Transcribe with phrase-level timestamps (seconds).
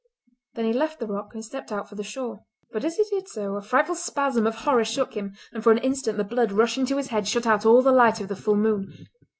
[0.55, 2.43] Then he left the rock and stepped out for the shore.
[2.71, 5.77] But as he did so a frightful spasm of horror shook him, and for an
[5.77, 8.55] instant the blood rushing to his head shut out all the light of the full
[8.57, 8.91] moon.